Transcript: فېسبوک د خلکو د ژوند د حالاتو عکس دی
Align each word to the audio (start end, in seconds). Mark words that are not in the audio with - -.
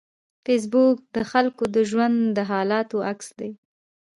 فېسبوک 0.43 0.97
د 1.15 1.17
خلکو 1.31 1.63
د 1.75 1.77
ژوند 1.89 2.17
د 2.37 2.39
حالاتو 2.49 2.97
عکس 3.11 3.27
دی 3.39 3.51